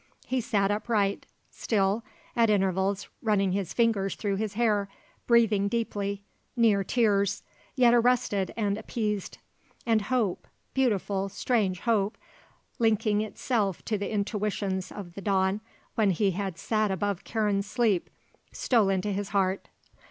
He 0.25 0.41
sat 0.41 0.71
upright, 0.71 1.27
still, 1.51 2.03
at 2.35 2.49
intervals, 2.49 3.07
running 3.21 3.51
his 3.51 3.71
fingers 3.71 4.15
through 4.15 4.37
his 4.37 4.55
hair, 4.55 4.89
breathing 5.27 5.67
deeply, 5.67 6.23
near 6.57 6.83
tears, 6.83 7.43
yet 7.75 7.93
arrested 7.93 8.51
and 8.57 8.79
appeased. 8.79 9.37
And 9.85 10.01
hope, 10.01 10.47
beautiful, 10.73 11.29
strange 11.29 11.81
hope, 11.81 12.17
linking 12.79 13.21
itself 13.21 13.85
to 13.85 13.97
the 13.99 14.11
intuitions 14.11 14.91
of 14.91 15.13
the 15.13 15.21
dawn 15.21 15.61
when 15.93 16.09
he 16.09 16.31
had 16.31 16.57
sat 16.57 16.89
above 16.89 17.23
Karen's 17.23 17.67
sleep, 17.67 18.09
stole 18.51 18.89
into 18.89 19.11
his 19.11 19.29
heart. 19.29 19.69